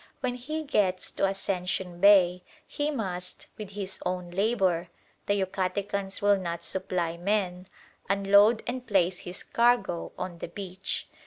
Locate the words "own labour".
4.03-4.87